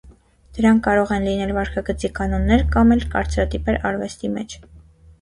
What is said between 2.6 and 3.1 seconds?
կամ էլ